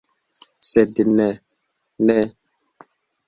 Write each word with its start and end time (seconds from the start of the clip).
Sed 0.69 1.01
ne, 1.19 1.27
ne! 2.09 2.17